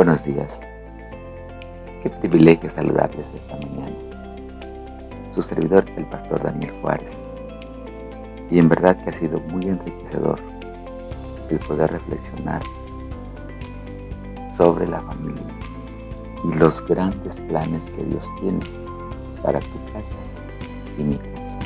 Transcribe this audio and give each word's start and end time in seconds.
Buenos 0.00 0.24
días. 0.24 0.48
Qué 2.02 2.08
privilegio 2.08 2.70
saludarles 2.74 3.26
esta 3.34 3.68
mañana. 3.68 3.94
Su 5.34 5.42
servidor, 5.42 5.84
el 5.94 6.06
pastor 6.06 6.42
Daniel 6.42 6.72
Juárez. 6.80 7.12
Y 8.50 8.60
en 8.60 8.70
verdad 8.70 8.96
que 9.04 9.10
ha 9.10 9.12
sido 9.12 9.38
muy 9.40 9.62
enriquecedor 9.62 10.40
el 11.50 11.58
poder 11.58 11.92
reflexionar 11.92 12.62
sobre 14.56 14.86
la 14.86 15.02
familia 15.02 15.42
y 16.44 16.56
los 16.56 16.82
grandes 16.86 17.38
planes 17.40 17.82
que 17.94 18.02
Dios 18.02 18.26
tiene 18.40 18.60
para 19.42 19.60
tu 19.60 19.92
casa 19.92 20.16
y 20.96 21.02
mi 21.02 21.16
casa. 21.18 21.58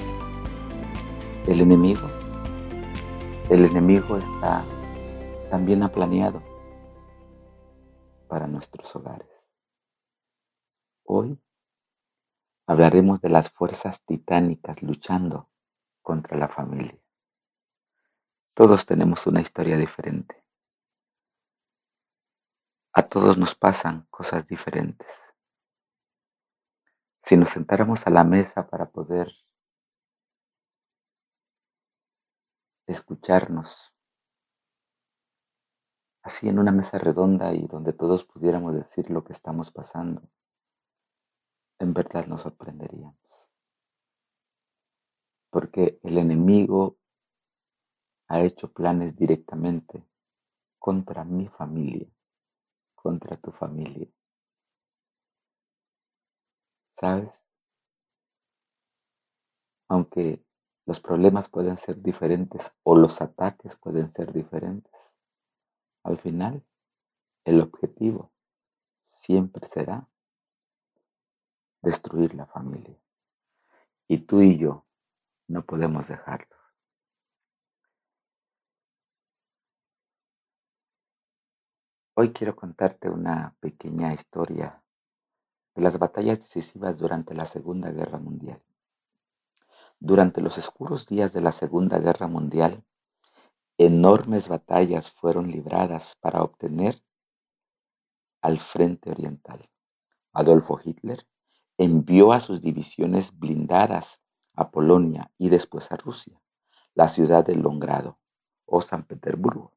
El 1.46 1.60
enemigo, 1.60 2.10
el 3.48 3.64
enemigo 3.64 4.18
está 4.18 4.60
también 5.50 5.84
ha 5.84 5.88
planeado 5.88 6.42
para 8.34 8.48
nuestros 8.48 8.96
hogares. 8.96 9.28
Hoy 11.04 11.40
hablaremos 12.66 13.20
de 13.20 13.28
las 13.28 13.48
fuerzas 13.48 14.04
titánicas 14.04 14.82
luchando 14.82 15.52
contra 16.02 16.36
la 16.36 16.48
familia. 16.48 17.00
Todos 18.56 18.86
tenemos 18.86 19.24
una 19.28 19.40
historia 19.40 19.76
diferente. 19.76 20.44
A 22.92 23.04
todos 23.04 23.38
nos 23.38 23.54
pasan 23.54 24.08
cosas 24.10 24.44
diferentes. 24.48 25.06
Si 27.22 27.36
nos 27.36 27.50
sentáramos 27.50 28.04
a 28.04 28.10
la 28.10 28.24
mesa 28.24 28.68
para 28.68 28.90
poder 28.90 29.32
escucharnos 32.88 33.93
así 36.24 36.48
en 36.48 36.58
una 36.58 36.72
mesa 36.72 36.98
redonda 36.98 37.52
y 37.52 37.66
donde 37.66 37.92
todos 37.92 38.24
pudiéramos 38.24 38.74
decir 38.74 39.10
lo 39.10 39.22
que 39.24 39.34
estamos 39.34 39.70
pasando, 39.70 40.22
en 41.78 41.92
verdad 41.92 42.26
nos 42.26 42.42
sorprenderíamos. 42.42 43.14
Porque 45.50 46.00
el 46.02 46.16
enemigo 46.16 46.96
ha 48.28 48.40
hecho 48.40 48.72
planes 48.72 49.14
directamente 49.16 50.02
contra 50.78 51.24
mi 51.24 51.46
familia, 51.46 52.08
contra 52.94 53.36
tu 53.36 53.52
familia. 53.52 54.08
¿Sabes? 56.98 57.44
Aunque 59.90 60.42
los 60.86 61.00
problemas 61.00 61.50
pueden 61.50 61.76
ser 61.76 62.00
diferentes 62.00 62.72
o 62.82 62.96
los 62.96 63.20
ataques 63.20 63.76
pueden 63.76 64.10
ser 64.14 64.32
diferentes, 64.32 64.90
al 66.04 66.18
final, 66.18 66.62
el 67.44 67.60
objetivo 67.60 68.30
siempre 69.14 69.66
será 69.66 70.06
destruir 71.82 72.34
la 72.34 72.46
familia. 72.46 72.96
Y 74.06 74.18
tú 74.18 74.42
y 74.42 74.58
yo 74.58 74.86
no 75.48 75.64
podemos 75.64 76.06
dejarlo. 76.06 76.54
Hoy 82.16 82.32
quiero 82.32 82.54
contarte 82.54 83.08
una 83.08 83.56
pequeña 83.60 84.12
historia 84.14 84.82
de 85.74 85.82
las 85.82 85.98
batallas 85.98 86.38
decisivas 86.38 86.98
durante 86.98 87.34
la 87.34 87.46
Segunda 87.46 87.90
Guerra 87.90 88.18
Mundial. 88.18 88.62
Durante 89.98 90.40
los 90.40 90.58
oscuros 90.58 91.06
días 91.06 91.32
de 91.32 91.40
la 91.40 91.50
Segunda 91.50 91.98
Guerra 91.98 92.28
Mundial, 92.28 92.84
Enormes 93.76 94.48
batallas 94.48 95.10
fueron 95.10 95.50
libradas 95.50 96.16
para 96.20 96.42
obtener 96.42 97.02
al 98.40 98.60
frente 98.60 99.10
oriental. 99.10 99.68
Adolfo 100.32 100.78
Hitler 100.82 101.26
envió 101.76 102.32
a 102.32 102.38
sus 102.38 102.60
divisiones 102.60 103.36
blindadas 103.36 104.20
a 104.54 104.70
Polonia 104.70 105.32
y 105.38 105.48
después 105.48 105.90
a 105.90 105.96
Rusia. 105.96 106.40
La 106.94 107.08
ciudad 107.08 107.44
de 107.44 107.56
Longrado 107.56 108.20
o 108.64 108.80
San 108.80 109.04
Petersburgo 109.04 109.72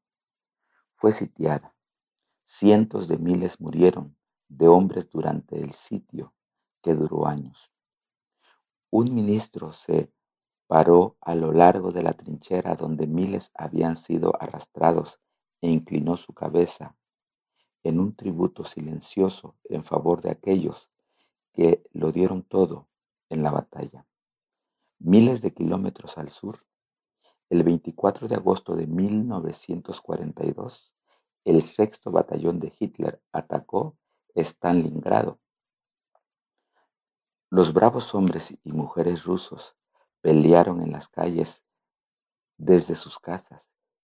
fue 0.94 1.12
sitiada. 1.12 1.74
Cientos 2.44 3.08
de 3.08 3.18
miles 3.18 3.60
murieron 3.60 4.16
de 4.48 4.68
hombres 4.68 5.10
durante 5.10 5.60
el 5.60 5.72
sitio 5.72 6.34
que 6.82 6.94
duró 6.94 7.26
años. 7.26 7.72
Un 8.90 9.12
ministro 9.12 9.72
se 9.72 10.12
Paró 10.68 11.16
a 11.22 11.34
lo 11.34 11.50
largo 11.50 11.92
de 11.92 12.02
la 12.02 12.12
trinchera 12.12 12.76
donde 12.76 13.06
miles 13.06 13.50
habían 13.54 13.96
sido 13.96 14.34
arrastrados 14.40 15.18
e 15.62 15.70
inclinó 15.70 16.18
su 16.18 16.34
cabeza 16.34 16.94
en 17.82 17.98
un 17.98 18.14
tributo 18.14 18.64
silencioso 18.64 19.56
en 19.64 19.82
favor 19.82 20.20
de 20.20 20.30
aquellos 20.30 20.90
que 21.54 21.82
lo 21.92 22.12
dieron 22.12 22.42
todo 22.42 22.86
en 23.30 23.42
la 23.42 23.50
batalla. 23.50 24.04
Miles 24.98 25.40
de 25.40 25.54
kilómetros 25.54 26.18
al 26.18 26.28
sur, 26.28 26.66
el 27.48 27.62
24 27.62 28.28
de 28.28 28.34
agosto 28.34 28.76
de 28.76 28.86
1942, 28.86 30.92
el 31.46 31.62
sexto 31.62 32.10
batallón 32.10 32.60
de 32.60 32.74
Hitler 32.78 33.22
atacó 33.32 33.96
Stalingrado. 34.34 35.38
Los 37.48 37.72
bravos 37.72 38.14
hombres 38.14 38.58
y 38.62 38.72
mujeres 38.72 39.24
rusos 39.24 39.77
pelearon 40.20 40.82
en 40.82 40.92
las 40.92 41.08
calles 41.08 41.64
desde 42.56 42.96
sus 42.96 43.18
casas 43.18 43.62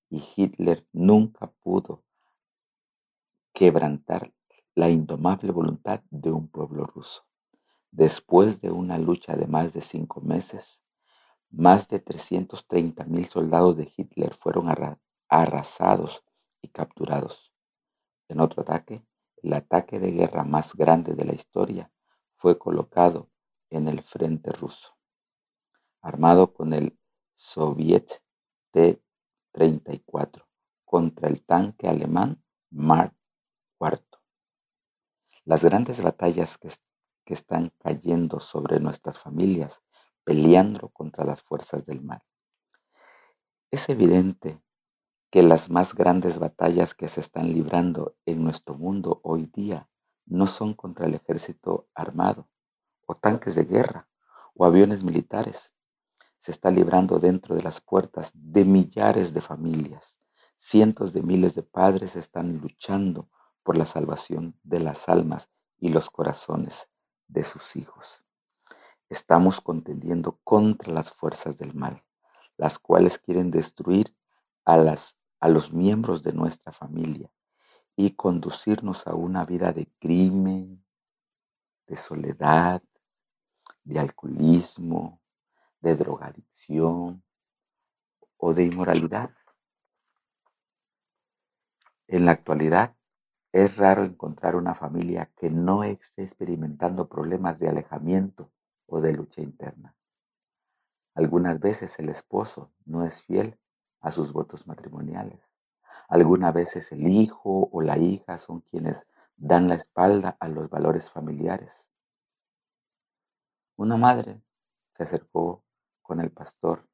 y 0.09 0.23
Hitler 0.37 0.87
nunca 0.93 1.49
pudo 1.61 2.05
quebrantar 3.53 4.33
la 4.75 4.91
indomable 4.91 5.53
voluntad 5.53 6.03
de 6.11 6.31
un 6.31 6.49
pueblo 6.49 6.87
ruso. 6.87 7.25
Después 7.91 8.61
de 8.61 8.71
una 8.71 8.99
lucha 8.99 9.37
de 9.37 9.47
más 9.47 9.73
de 9.73 9.81
cinco 9.81 10.21
meses, 10.21 10.83
más 11.51 11.89
de 11.89 12.01
330 12.01 13.05
mil 13.05 13.29
soldados 13.29 13.77
de 13.77 13.93
Hitler 13.97 14.35
fueron 14.35 14.69
arrasados 15.29 16.25
y 16.61 16.69
capturados. 16.69 17.53
En 18.29 18.41
otro 18.41 18.63
ataque, 18.63 19.05
el 19.43 19.53
ataque 19.53 20.01
de 20.01 20.11
guerra 20.11 20.43
más 20.43 20.75
grande 20.75 21.15
de 21.15 21.25
la 21.25 21.35
historia 21.35 21.93
fue 22.35 22.59
colocado 22.59 23.31
en 23.71 23.87
el 23.89 24.03
frente 24.03 24.51
ruso 24.51 24.94
armado 26.05 26.53
con 26.53 26.75
el 26.75 26.99
Soviet 27.35 28.23
T-34 28.73 30.45
contra 30.85 31.29
el 31.29 31.43
tanque 31.43 31.89
alemán 31.89 32.45
Mark 32.71 33.17
IV. 33.81 34.03
Las 35.47 35.65
grandes 35.65 36.03
batallas 36.03 36.59
que, 36.59 36.71
que 37.25 37.33
están 37.33 37.73
cayendo 37.79 38.39
sobre 38.39 38.81
nuestras 38.81 39.19
familias 39.19 39.81
peleando 40.25 40.91
contra 40.91 41.25
las 41.25 41.43
fuerzas 41.43 41.87
del 41.87 42.03
mal. 42.03 42.23
Es 43.71 43.89
evidente 43.89 44.61
que 45.31 45.43
las 45.43 45.71
más 45.71 45.95
grandes 45.95 46.39
batallas 46.39 46.95
que 46.95 47.09
se 47.09 47.23
están 47.23 47.51
librando 47.53 48.15
en 48.27 48.45
nuestro 48.45 48.75
mundo 48.75 49.21
hoy 49.23 49.47
día 49.47 49.89
no 50.27 50.47
son 50.47 50.75
contra 50.75 51.07
el 51.07 51.15
ejército 51.15 51.89
armado 51.95 52.49
o 53.07 53.15
tanques 53.15 53.55
de 53.55 53.65
guerra 53.65 54.09
o 54.55 54.65
aviones 54.65 55.03
militares, 55.03 55.75
se 56.45 56.53
está 56.53 56.71
librando 56.71 57.19
dentro 57.19 57.55
de 57.57 57.63
las 57.63 57.81
puertas 57.81 58.31
de 58.35 58.67
millares 58.67 59.33
de 59.33 59.41
familias. 59.41 60.21
Cientos 60.59 61.15
de 61.15 61.23
miles 61.23 61.55
de 61.55 61.63
padres 61.63 62.17
están 62.17 62.59
luchando 62.59 63.31
por 63.63 63.79
la 63.79 63.87
salvación 63.87 64.55
de 64.63 64.81
las 64.81 65.09
almas 65.09 65.49
y 65.79 65.89
los 65.89 66.11
corazones 66.11 66.91
de 67.29 67.45
sus 67.45 67.77
hijos. 67.77 68.23
Estamos 69.09 69.63
contendiendo 69.63 70.39
contra 70.45 70.93
las 70.93 71.13
fuerzas 71.13 71.57
del 71.57 71.73
mal, 71.73 72.05
las 72.59 72.79
cuales 72.79 73.19
quieren 73.19 73.51
destruir 73.51 74.15
a, 74.67 74.77
las, 74.77 75.17
a 75.41 75.49
los 75.49 75.73
miembros 75.73 76.23
de 76.23 76.35
nuestra 76.35 76.73
familia 76.73 77.33
y 77.97 78.11
conducirnos 78.11 79.07
a 79.07 79.15
una 79.15 79.47
vida 79.47 79.73
de 79.73 79.91
crimen, 79.99 80.85
de 81.87 81.97
soledad, 81.97 82.83
de 83.83 83.99
alcoholismo, 83.99 85.23
de 85.85 85.95
drogadicción 85.97 87.23
o 88.39 88.55
de 88.55 88.65
inmoralidad. 88.65 89.31
En 92.09 92.25
la 92.25 92.33
actualidad 92.33 92.97
es 93.53 93.77
raro 93.77 94.03
encontrar 94.03 94.57
una 94.57 94.75
familia 94.75 95.31
que 95.37 95.51
no 95.51 95.85
esté 95.85 96.25
experimentando 96.25 97.09
problemas 97.09 97.59
de 97.59 97.69
alejamiento 97.69 98.51
o 98.87 99.01
de 99.01 99.13
lucha 99.13 99.43
interna. 99.43 99.95
Algunas 101.15 101.61
veces 101.61 101.99
el 101.99 102.09
esposo 102.09 102.73
no 102.87 103.05
es 103.05 103.23
fiel 103.23 103.59
a 104.01 104.11
sus 104.11 104.33
votos 104.33 104.67
matrimoniales. 104.67 105.41
Algunas 106.09 106.53
veces 106.53 106.93
el 106.93 107.07
hijo 107.09 107.69
o 107.71 107.83
la 107.83 107.99
hija 107.99 108.39
son 108.39 108.61
quienes 108.63 109.07
dan 109.37 109.69
la 109.69 109.75
espalda 109.75 110.37
a 110.41 110.49
los 110.49 110.69
valores 110.71 111.11
familiares. 111.11 111.87
Una 113.77 113.97
madre 113.97 114.43
se 114.93 115.03
acercó 115.03 115.64
con 116.05 116.21
el 116.21 116.31
pastor 116.31 116.87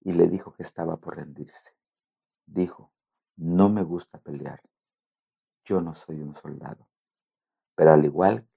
y 0.00 0.12
le 0.12 0.26
dijo 0.26 0.52
que 0.54 0.64
estaba 0.64 0.96
por 0.96 1.16
rendirse. 1.16 1.76
Dijo, 2.46 2.92
no 3.36 3.68
me 3.68 3.82
gusta 3.82 4.18
pelear, 4.18 4.60
yo 5.64 5.80
no 5.80 5.94
soy 5.94 6.20
un 6.20 6.34
soldado. 6.34 6.88
Pero 7.76 7.92
al 7.92 8.04
igual 8.04 8.48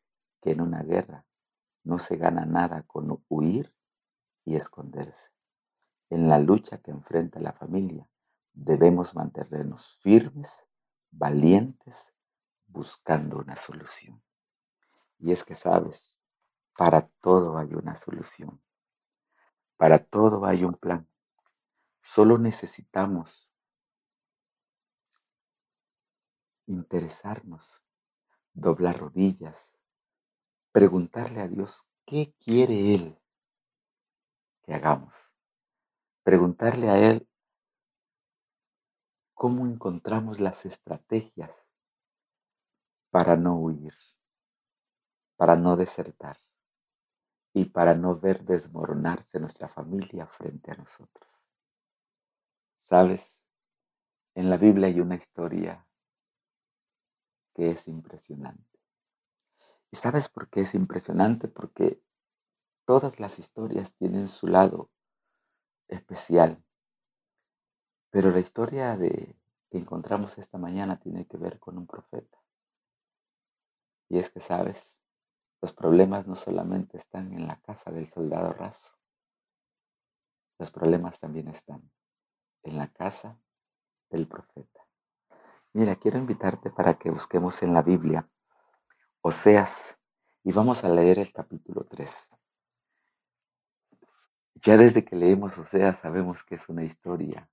que 0.41 0.51
en 0.51 0.61
una 0.61 0.81
guerra, 0.81 1.25
no 1.83 1.99
se 1.99 2.17
gana 2.17 2.45
nada 2.45 2.83
con 2.83 3.23
huir 3.29 3.73
y 4.43 4.55
esconderse. 4.55 5.29
En 6.09 6.29
la 6.29 6.39
lucha 6.39 6.79
que 6.79 6.91
enfrenta 6.91 7.39
la 7.39 7.53
familia, 7.53 8.07
debemos 8.53 9.13
mantenernos 9.13 9.87
firmes, 9.99 10.49
valientes, 11.11 12.13
buscando 12.65 13.37
una 13.37 13.55
solución. 13.55 14.21
Y 15.19 15.31
es 15.31 15.43
que 15.43 15.55
sabes, 15.55 16.19
para 16.77 17.07
todo 17.21 17.57
hay 17.57 17.73
una 17.73 17.95
solución. 17.95 18.61
Para 19.77 19.99
todo 20.03 20.43
hay 20.45 20.63
un 20.63 20.73
plan. 20.73 21.07
Solo 22.01 22.39
necesitamos 22.39 23.47
interesarnos, 26.65 27.83
doblar 28.53 28.97
rodillas, 28.97 29.71
preguntarle 30.71 31.41
a 31.41 31.47
Dios 31.47 31.85
qué 32.05 32.33
quiere 32.39 32.95
Él 32.95 33.19
que 34.63 34.73
hagamos. 34.73 35.13
Preguntarle 36.23 36.89
a 36.89 36.97
Él 36.97 37.29
cómo 39.35 39.67
encontramos 39.67 40.39
las 40.39 40.65
estrategias 40.65 41.51
para 43.11 43.37
no 43.37 43.55
huir, 43.57 43.93
para 45.37 45.55
no 45.55 45.75
desertar 45.77 46.37
y 47.57 47.65
para 47.65 47.95
no 47.95 48.19
ver 48.19 48.45
desmoronarse 48.45 49.39
nuestra 49.39 49.67
familia 49.67 50.27
frente 50.27 50.71
a 50.71 50.75
nosotros. 50.75 51.27
Sabes, 52.77 53.41
en 54.35 54.51
la 54.51 54.57
Biblia 54.57 54.89
hay 54.89 54.99
una 54.99 55.15
historia 55.15 55.83
que 57.55 57.71
es 57.71 57.87
impresionante. 57.87 58.79
¿Y 59.89 59.95
sabes 59.95 60.29
por 60.29 60.49
qué 60.49 60.61
es 60.61 60.75
impresionante? 60.75 61.47
Porque 61.47 61.99
todas 62.85 63.19
las 63.19 63.39
historias 63.39 63.91
tienen 63.95 64.27
su 64.27 64.45
lado 64.45 64.91
especial. 65.87 66.63
Pero 68.11 68.29
la 68.29 68.39
historia 68.39 68.95
de, 68.95 69.35
que 69.71 69.79
encontramos 69.79 70.37
esta 70.37 70.59
mañana 70.59 70.99
tiene 70.99 71.25
que 71.25 71.37
ver 71.37 71.57
con 71.57 71.79
un 71.79 71.87
profeta. 71.87 72.37
Y 74.09 74.19
es 74.19 74.29
que, 74.29 74.41
sabes, 74.41 74.96
los 75.61 75.73
problemas 75.73 76.27
no 76.27 76.35
solamente 76.35 76.97
están 76.97 77.33
en 77.33 77.47
la 77.47 77.59
casa 77.61 77.91
del 77.91 78.09
soldado 78.09 78.53
raso, 78.53 78.91
los 80.59 80.71
problemas 80.71 81.19
también 81.19 81.47
están 81.47 81.91
en 82.63 82.77
la 82.77 82.87
casa 82.91 83.39
del 84.09 84.27
profeta. 84.27 84.87
Mira, 85.73 85.95
quiero 85.95 86.17
invitarte 86.17 86.69
para 86.69 86.95
que 86.95 87.11
busquemos 87.11 87.61
en 87.61 87.73
la 87.73 87.81
Biblia 87.81 88.27
Oseas 89.21 89.99
y 90.43 90.51
vamos 90.51 90.83
a 90.83 90.89
leer 90.89 91.19
el 91.19 91.31
capítulo 91.31 91.85
3. 91.85 92.29
Ya 94.55 94.77
desde 94.77 95.05
que 95.05 95.15
leemos 95.15 95.57
Oseas 95.57 95.99
sabemos 95.99 96.43
que 96.43 96.55
es 96.55 96.67
una 96.69 96.83
historia 96.83 97.49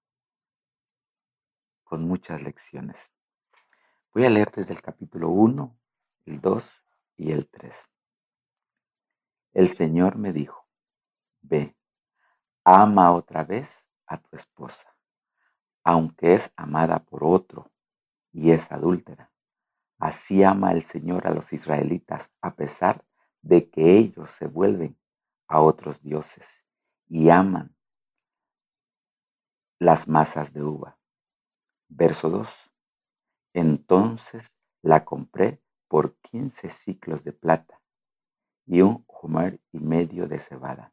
con 1.83 2.07
muchas 2.09 2.43
lecciones. 2.43 3.13
Voy 4.15 4.25
a 4.25 4.31
leer 4.31 4.51
desde 4.53 4.73
el 4.73 4.81
capítulo 4.81 5.29
1, 5.29 5.77
el 6.27 6.41
2 6.41 6.83
y 7.17 7.33
el 7.33 7.49
3. 7.49 7.89
El 9.55 9.69
Señor 9.69 10.17
me 10.17 10.33
dijo, 10.33 10.67
ve, 11.41 11.77
ama 12.65 13.13
otra 13.13 13.45
vez 13.45 13.87
a 14.05 14.17
tu 14.17 14.35
esposa, 14.37 14.97
aunque 15.85 16.35
es 16.35 16.53
amada 16.57 17.05
por 17.05 17.23
otro 17.23 17.71
y 18.33 18.51
es 18.51 18.73
adúltera. 18.73 19.31
Así 20.01 20.43
ama 20.43 20.73
el 20.73 20.83
Señor 20.83 21.29
a 21.29 21.31
los 21.31 21.53
israelitas 21.53 22.33
a 22.41 22.57
pesar 22.57 23.05
de 23.43 23.71
que 23.71 23.97
ellos 23.97 24.31
se 24.31 24.49
vuelven 24.49 24.99
a 25.47 25.61
otros 25.61 26.03
dioses 26.03 26.65
y 27.07 27.31
aman 27.31 27.77
las 29.79 30.09
masas 30.09 30.53
de 30.53 30.65
uva. 30.65 30.99
Verso 31.89 32.29
2. 32.29 32.53
Entonces 33.53 34.59
la 34.83 35.05
compré 35.05 35.63
por 35.87 36.17
quince 36.17 36.69
ciclos 36.71 37.23
de 37.23 37.33
plata 37.33 37.84
y 38.67 38.83
un 38.83 39.05
humer 39.07 39.61
y 39.73 39.81
medio 39.81 40.27
de 40.27 40.39
cebada. 40.39 40.93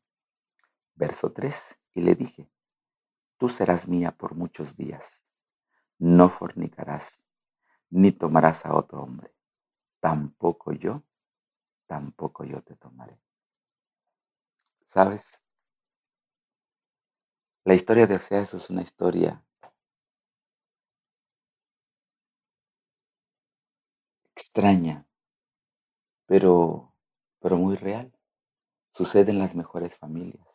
Verso 0.95 1.31
3. 1.31 1.77
Y 1.94 2.01
le 2.01 2.15
dije, 2.15 2.50
tú 3.38 3.50
serás 3.50 3.88
mía 3.88 4.12
por 4.12 4.35
muchos 4.35 4.75
días. 4.75 5.25
No 5.97 6.29
fornicarás, 6.29 7.25
ni 7.89 8.12
tomarás 8.12 8.65
a 8.65 8.75
otro 8.75 9.03
hombre. 9.03 9.33
Tampoco 10.00 10.71
yo, 10.71 11.03
tampoco 11.88 12.44
yo 12.44 12.62
te 12.63 12.75
tomaré. 12.75 13.19
¿Sabes? 14.85 15.41
La 17.63 17.75
historia 17.75 18.07
de 18.07 18.15
Oseas 18.15 18.53
es 18.56 18.69
una 18.71 18.81
historia 18.81 19.45
extraña, 24.35 25.06
pero, 26.25 26.90
pero 27.41 27.57
muy 27.57 27.75
real. 27.75 28.11
Sucede 28.93 29.31
en 29.31 29.39
las 29.39 29.55
mejores 29.55 29.95
familias. 29.95 30.47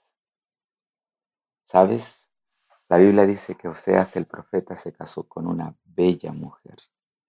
¿Sabes? 1.66 2.30
La 2.88 2.98
Biblia 2.98 3.26
dice 3.26 3.56
que 3.56 3.68
Oseas 3.68 4.16
el 4.16 4.26
profeta 4.26 4.76
se 4.76 4.92
casó 4.92 5.24
con 5.28 5.46
una 5.46 5.76
bella 5.84 6.32
mujer. 6.32 6.76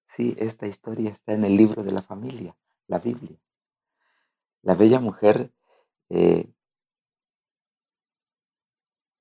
Sí, 0.05 0.35
esta 0.37 0.67
historia 0.67 1.09
está 1.09 1.33
en 1.33 1.43
el 1.43 1.57
libro 1.57 1.83
de 1.83 1.91
la 1.91 2.01
familia, 2.01 2.55
la 2.87 2.99
Biblia. 2.99 3.37
La 4.61 4.75
bella 4.75 4.99
mujer 4.99 5.51
eh, 6.09 6.49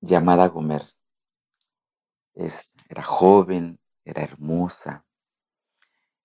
llamada 0.01 0.49
Gomer 0.49 0.85
es, 2.35 2.75
era 2.89 3.03
joven, 3.03 3.81
era 4.05 4.23
hermosa. 4.23 5.05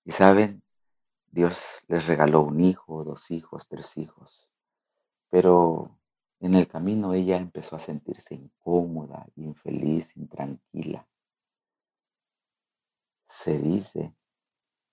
Y 0.03 0.11
saben, 0.11 0.61
Dios 1.31 1.57
les 1.87 2.07
regaló 2.07 2.41
un 2.41 2.59
hijo, 2.59 3.05
dos 3.05 3.31
hijos, 3.31 3.67
tres 3.69 3.97
hijos. 3.97 4.49
Pero 5.29 5.97
en 6.41 6.55
el 6.55 6.67
camino 6.67 7.13
ella 7.13 7.37
empezó 7.37 7.77
a 7.77 7.79
sentirse 7.79 8.35
incómoda, 8.35 9.25
infeliz, 9.35 10.15
intranquila. 10.17 11.07
Se 13.29 13.57
dice, 13.57 14.13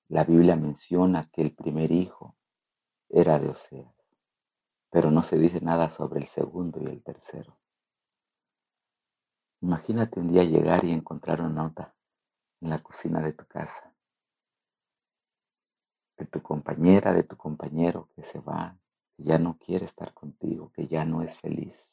la 0.08 0.24
Biblia 0.24 0.54
menciona 0.54 1.24
que 1.24 1.42
el 1.42 1.54
primer 1.54 1.90
hijo 1.90 2.36
era 3.08 3.40
de 3.40 3.48
Oseas, 3.48 3.94
pero 4.90 5.10
no 5.10 5.24
se 5.24 5.38
dice 5.38 5.60
nada 5.60 5.90
sobre 5.90 6.20
el 6.20 6.28
segundo 6.28 6.80
y 6.80 6.86
el 6.86 7.02
tercero. 7.02 7.58
Imagínate 9.60 10.20
un 10.20 10.32
día 10.32 10.44
llegar 10.44 10.84
y 10.84 10.92
encontrar 10.92 11.40
una 11.40 11.64
nota 11.64 11.96
en 12.60 12.70
la 12.70 12.80
cocina 12.80 13.20
de 13.20 13.32
tu 13.32 13.44
casa, 13.46 13.92
de 16.18 16.26
tu 16.26 16.42
compañera, 16.42 17.12
de 17.12 17.22
tu 17.22 17.36
compañero 17.36 18.08
que 18.14 18.22
se 18.22 18.40
va, 18.40 18.76
que 19.16 19.22
ya 19.22 19.38
no 19.38 19.56
quiere 19.58 19.84
estar 19.84 20.12
contigo, 20.12 20.72
que 20.72 20.86
ya 20.88 21.04
no 21.04 21.22
es 21.22 21.36
feliz. 21.36 21.92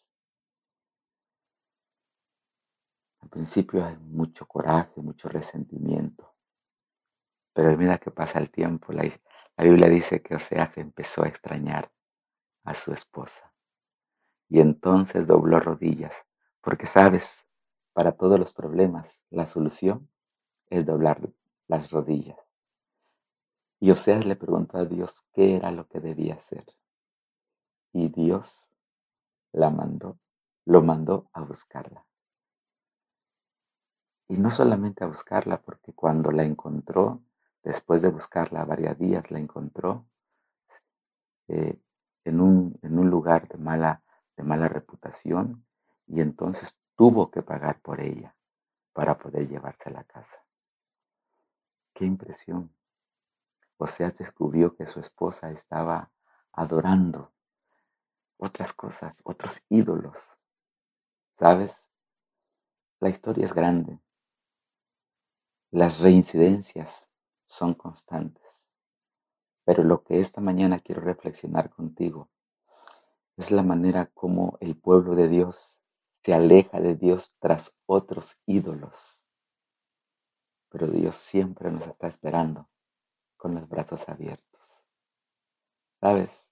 Al 3.22 3.30
principio 3.30 3.86
hay 3.86 3.98
mucho 3.98 4.48
coraje, 4.48 5.02
mucho 5.02 5.30
resentimiento, 5.30 6.34
pero 7.54 7.76
mira 7.78 7.98
que 7.98 8.12
pasa 8.12 8.40
el 8.40 8.50
tiempo. 8.50 8.92
La, 8.94 9.04
la 9.58 9.64
Biblia 9.64 9.88
dice 9.88 10.22
que 10.22 10.36
Oseas 10.36 10.78
empezó 10.78 11.24
a 11.24 11.28
extrañar 11.28 11.92
a 12.64 12.76
su 12.76 12.94
esposa 12.94 13.54
y 14.50 14.60
entonces 14.60 15.28
dobló 15.28 15.60
rodillas, 15.60 16.14
porque 16.62 16.88
sabes, 16.88 17.46
para 17.94 18.12
todos 18.12 18.40
los 18.40 18.54
problemas 18.54 19.24
la 19.30 19.48
solución 19.48 20.10
es 20.70 20.86
doblar 20.86 21.30
las 21.68 21.90
rodillas. 21.92 22.45
Y 23.86 23.92
Oseas 23.92 24.26
le 24.26 24.36
preguntó 24.36 24.80
a 24.80 24.86
Dios 24.86 25.28
qué 25.32 25.58
era 25.58 25.70
lo 25.70 25.88
que 25.88 26.00
debía 26.00 26.34
hacer 26.34 26.66
y 27.94 28.08
Dios 28.08 28.68
la 29.52 29.70
mandó, 29.70 30.18
lo 30.66 30.82
mandó 30.82 31.30
a 31.34 31.42
buscarla. 31.42 32.04
Y 34.28 34.40
no 34.40 34.50
solamente 34.50 35.04
a 35.04 35.08
buscarla, 35.08 35.62
porque 35.62 35.94
cuando 35.94 36.32
la 36.32 36.44
encontró, 36.44 37.22
después 37.62 38.02
de 38.02 38.10
buscarla 38.10 38.66
varios 38.66 38.98
días, 38.98 39.30
la 39.30 39.38
encontró 39.38 40.08
eh, 41.48 41.80
en, 42.24 42.42
un, 42.42 42.80
en 42.82 42.98
un 42.98 43.12
lugar 43.12 43.48
de 43.50 43.60
mala, 43.60 44.02
de 44.36 44.42
mala 44.42 44.68
reputación 44.68 45.64
y 46.08 46.22
entonces 46.22 46.76
tuvo 46.96 47.30
que 47.30 47.44
pagar 47.44 47.80
por 47.82 48.02
ella 48.02 48.36
para 48.94 49.16
poder 49.16 49.48
llevarse 49.48 49.90
a 49.90 49.94
la 49.94 50.04
casa. 50.06 50.44
Qué 51.94 52.06
impresión. 52.06 52.75
O 53.78 53.88
sea, 53.88 54.12
descubrió 54.12 54.76
que 54.76 54.88
su 54.88 55.00
esposa 55.00 55.52
estaba 55.52 56.12
adorando 56.54 57.34
otras 58.38 58.74
cosas, 58.74 59.22
otros 59.26 59.62
ídolos. 59.70 60.18
¿Sabes? 61.34 61.90
La 63.00 63.10
historia 63.10 63.46
es 63.46 63.54
grande. 63.54 64.00
Las 65.72 66.00
reincidencias 66.00 67.10
son 67.48 67.74
constantes. 67.74 68.66
Pero 69.66 69.84
lo 69.84 70.04
que 70.04 70.20
esta 70.20 70.40
mañana 70.40 70.80
quiero 70.80 71.02
reflexionar 71.02 71.70
contigo 71.70 72.30
es 73.36 73.52
la 73.52 73.64
manera 73.64 74.06
como 74.14 74.58
el 74.62 74.78
pueblo 74.78 75.16
de 75.16 75.28
Dios 75.28 75.80
se 76.24 76.34
aleja 76.34 76.80
de 76.80 76.96
Dios 76.96 77.36
tras 77.40 77.76
otros 77.86 78.38
ídolos. 78.46 79.22
Pero 80.70 80.88
Dios 80.88 81.18
siempre 81.18 81.72
nos 81.72 81.86
está 81.86 82.08
esperando 82.08 82.70
con 83.46 83.54
los 83.54 83.70
brazos 83.70 84.10
abiertos. 84.10 84.60
¿Sabes? 86.02 86.50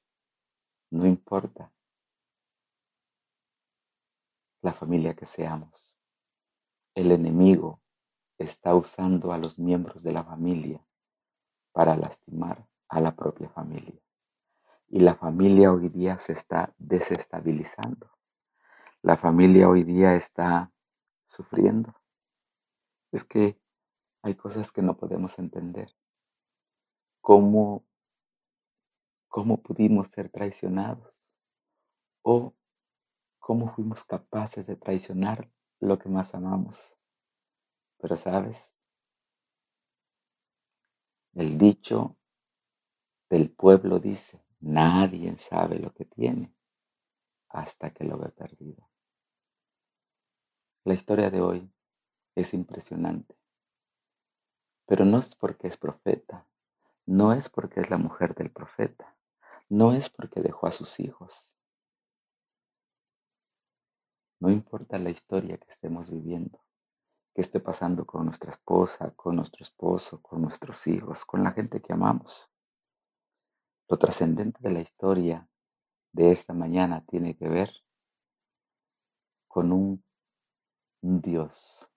No 0.91 1.07
importa 1.07 1.73
la 4.61 4.73
familia 4.73 5.15
que 5.15 5.25
seamos. 5.25 5.91
El 6.93 7.11
enemigo 7.11 7.81
está 8.37 8.75
usando 8.75 9.33
a 9.33 9.39
los 9.39 9.57
miembros 9.57 10.03
de 10.03 10.11
la 10.11 10.23
familia 10.23 10.85
para 11.71 11.95
lastimar 11.95 12.63
a 12.89 13.01
la 13.01 13.15
propia 13.15 13.49
familia. 13.49 13.99
Y 14.87 14.99
la 14.99 15.15
familia 15.15 15.71
hoy 15.71 15.89
día 15.89 16.19
se 16.19 16.33
está 16.33 16.75
desestabilizando. 16.77 18.11
La 19.01 19.17
familia 19.17 19.67
hoy 19.67 19.83
día 19.83 20.13
está 20.13 20.71
sufriendo. 21.25 21.95
Es 23.11 23.23
que 23.23 23.59
hay 24.21 24.35
cosas 24.35 24.71
que 24.71 24.83
no 24.83 24.95
podemos 24.95 25.39
entender. 25.39 25.91
¿Cómo, 27.23 27.85
cómo 29.29 29.63
pudimos 29.63 30.09
ser 30.09 30.29
traicionados? 30.29 31.15
¿O 32.21 32.53
cómo 33.39 33.73
fuimos 33.73 34.03
capaces 34.03 34.67
de 34.67 34.75
traicionar 34.75 35.49
lo 35.79 35.97
que 35.99 36.09
más 36.09 36.35
amamos? 36.35 36.97
Pero 37.99 38.17
sabes, 38.17 38.77
el 41.35 41.57
dicho 41.57 42.17
del 43.29 43.51
pueblo 43.51 44.01
dice, 44.01 44.43
nadie 44.59 45.37
sabe 45.37 45.79
lo 45.79 45.93
que 45.93 46.03
tiene 46.03 46.53
hasta 47.47 47.93
que 47.93 48.03
lo 48.03 48.17
ve 48.17 48.31
perdido. 48.31 48.89
La 50.83 50.93
historia 50.93 51.29
de 51.29 51.39
hoy 51.39 51.71
es 52.35 52.53
impresionante, 52.53 53.37
pero 54.85 55.05
no 55.05 55.19
es 55.19 55.33
porque 55.35 55.69
es 55.69 55.77
profeta, 55.77 56.45
no 57.05 57.33
es 57.33 57.49
porque 57.49 57.81
es 57.81 57.89
la 57.89 57.97
mujer 57.97 58.35
del 58.35 58.51
profeta, 58.51 59.15
no 59.69 59.93
es 59.93 60.09
porque 60.09 60.41
dejó 60.41 60.67
a 60.67 60.71
sus 60.71 60.99
hijos. 60.99 61.45
No 64.39 64.49
importa 64.49 64.97
la 64.99 65.09
historia 65.09 65.57
que 65.57 65.69
estemos 65.69 66.09
viviendo, 66.09 66.61
que 67.33 67.41
esté 67.41 67.59
pasando 67.59 68.05
con 68.05 68.25
nuestra 68.25 68.51
esposa, 68.51 69.11
con 69.15 69.35
nuestro 69.35 69.63
esposo, 69.63 70.21
con 70.21 70.41
nuestros 70.41 70.85
hijos, 70.87 71.25
con 71.25 71.43
la 71.43 71.51
gente 71.51 71.81
que 71.81 71.93
amamos. 71.93 72.49
Lo 73.87 73.97
trascendente 73.97 74.59
de 74.61 74.71
la 74.71 74.79
historia 74.79 75.47
de 76.11 76.31
esta 76.31 76.53
mañana 76.53 77.05
tiene 77.05 77.35
que 77.35 77.47
ver 77.47 77.71
con 79.47 79.71
un 79.71 80.03
Dios 81.01 81.89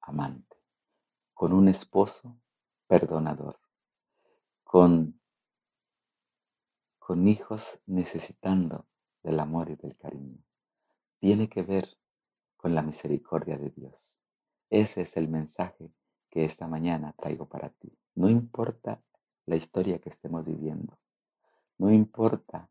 amante, 0.00 0.56
con 1.34 1.52
un 1.52 1.68
esposo 1.68 2.36
perdonador, 2.90 3.56
con, 4.64 5.20
con 6.98 7.28
hijos 7.28 7.78
necesitando 7.86 8.84
del 9.22 9.38
amor 9.38 9.70
y 9.70 9.76
del 9.76 9.96
cariño. 9.96 10.42
Tiene 11.20 11.48
que 11.48 11.62
ver 11.62 11.96
con 12.56 12.74
la 12.74 12.82
misericordia 12.82 13.56
de 13.58 13.70
Dios. 13.70 14.16
Ese 14.70 15.02
es 15.02 15.16
el 15.16 15.28
mensaje 15.28 15.92
que 16.30 16.44
esta 16.44 16.66
mañana 16.66 17.14
traigo 17.16 17.46
para 17.46 17.68
ti. 17.68 17.96
No 18.16 18.28
importa 18.28 19.00
la 19.46 19.54
historia 19.54 20.00
que 20.00 20.10
estemos 20.10 20.44
viviendo, 20.44 20.98
no 21.78 21.92
importa 21.92 22.68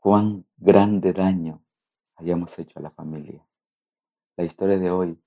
cuán 0.00 0.46
grande 0.56 1.12
daño 1.12 1.62
hayamos 2.16 2.58
hecho 2.58 2.80
a 2.80 2.82
la 2.82 2.90
familia. 2.90 3.46
La 4.36 4.42
historia 4.42 4.78
de 4.78 4.90
hoy 4.90 5.22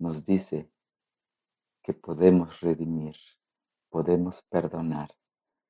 nos 0.00 0.26
dice 0.26 0.68
que 1.82 1.94
podemos 1.94 2.60
redimir, 2.60 3.16
podemos 3.88 4.42
perdonar, 4.48 5.14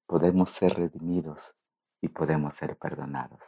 podemos 0.07 0.51
ser 0.51 0.75
redimidos 0.75 1.55
y 2.01 2.09
podemos 2.09 2.57
ser 2.57 2.77
perdonados. 2.77 3.41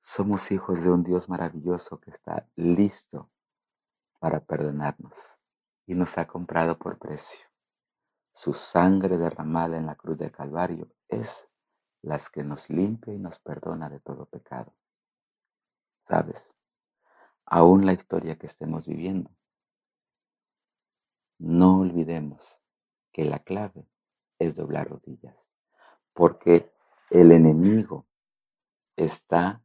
Somos 0.00 0.50
hijos 0.52 0.82
de 0.82 0.90
un 0.90 1.02
Dios 1.02 1.28
maravilloso 1.28 2.00
que 2.00 2.10
está 2.10 2.48
listo 2.54 3.30
para 4.18 4.40
perdonarnos 4.40 5.36
y 5.86 5.94
nos 5.94 6.16
ha 6.18 6.26
comprado 6.26 6.78
por 6.78 6.98
precio. 6.98 7.46
Su 8.32 8.52
sangre 8.52 9.18
derramada 9.18 9.76
en 9.76 9.86
la 9.86 9.94
cruz 9.94 10.18
del 10.18 10.30
Calvario 10.30 10.88
es 11.08 11.48
las 12.02 12.28
que 12.28 12.44
nos 12.44 12.68
limpia 12.70 13.14
y 13.14 13.18
nos 13.18 13.38
perdona 13.40 13.88
de 13.88 14.00
todo 14.00 14.26
pecado. 14.26 14.74
¿sabes? 16.06 16.54
Aún 17.44 17.84
la 17.84 17.92
historia 17.92 18.36
que 18.36 18.46
estemos 18.46 18.86
viviendo. 18.86 19.30
No 21.38 21.80
olvidemos 21.80 22.42
que 23.12 23.24
la 23.24 23.40
clave 23.40 23.88
es 24.38 24.54
doblar 24.54 24.88
rodillas, 24.88 25.36
porque 26.12 26.72
el 27.10 27.32
enemigo 27.32 28.06
está 28.96 29.62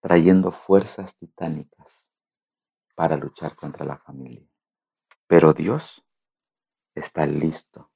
trayendo 0.00 0.52
fuerzas 0.52 1.16
titánicas 1.16 2.06
para 2.94 3.16
luchar 3.16 3.56
contra 3.56 3.84
la 3.84 3.98
familia. 3.98 4.48
Pero 5.26 5.52
Dios 5.52 6.04
está 6.94 7.26
listo 7.26 7.90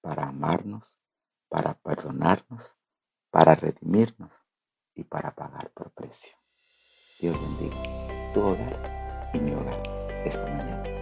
para 0.00 0.28
amarnos, 0.28 0.98
para 1.48 1.74
perdonarnos, 1.74 2.74
para 3.30 3.54
redimirnos 3.54 4.32
y 4.94 5.04
para 5.04 5.34
pagar 5.34 5.70
por 5.72 5.92
precio. 5.92 6.36
Dios 7.20 7.36
bendiga 7.40 8.32
tu 8.32 8.40
hogar 8.40 9.30
y 9.34 9.38
mi 9.38 9.52
hogar 9.52 9.82
esta 10.24 10.44
mañana. 10.46 10.93